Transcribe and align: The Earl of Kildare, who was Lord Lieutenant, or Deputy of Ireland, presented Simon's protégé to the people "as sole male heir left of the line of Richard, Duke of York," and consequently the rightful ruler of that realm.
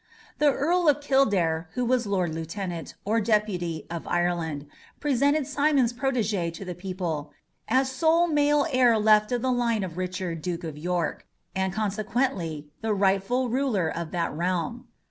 The 0.39 0.51
Earl 0.51 0.89
of 0.89 0.99
Kildare, 0.99 1.69
who 1.73 1.85
was 1.85 2.07
Lord 2.07 2.33
Lieutenant, 2.33 2.95
or 3.05 3.21
Deputy 3.21 3.85
of 3.91 4.07
Ireland, 4.07 4.65
presented 4.99 5.45
Simon's 5.45 5.93
protégé 5.93 6.51
to 6.55 6.65
the 6.65 6.73
people 6.73 7.33
"as 7.67 7.91
sole 7.91 8.25
male 8.25 8.65
heir 8.71 8.97
left 8.97 9.31
of 9.31 9.43
the 9.43 9.51
line 9.51 9.83
of 9.83 9.99
Richard, 9.99 10.41
Duke 10.41 10.63
of 10.63 10.75
York," 10.75 11.27
and 11.55 11.71
consequently 11.71 12.67
the 12.81 12.95
rightful 12.95 13.49
ruler 13.49 13.89
of 13.89 14.09
that 14.09 14.33
realm. 14.33 14.87